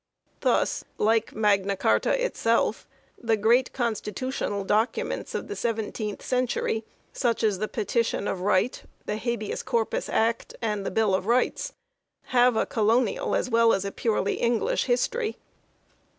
Thus, 0.39 0.83
like 0.97 1.35
Magna 1.35 1.77
Carta 1.77 2.25
itself, 2.25 2.87
the 3.21 3.37
great 3.37 3.71
constitutional 3.71 4.63
documents 4.63 5.35
of 5.35 5.47
the 5.47 5.55
seventeenth 5.55 6.23
century, 6.25 6.83
such 7.13 7.43
as 7.43 7.59
the 7.59 7.67
Petition 7.67 8.27
of 8.27 8.41
Right, 8.41 8.81
the 9.05 9.17
Habeas 9.17 9.61
Corpus 9.61 10.09
Act, 10.09 10.55
and 10.59 10.83
the 10.83 10.89
Bill 10.89 11.13
of 11.13 11.27
Rights, 11.27 11.73
have 12.33 12.55
a 12.55 12.65
colonial 12.65 13.35
as 13.35 13.51
well 13.51 13.73
as 13.73 13.85
a 13.85 13.91
purely 13.91 14.37
English 14.39 14.85
history. 14.85 15.37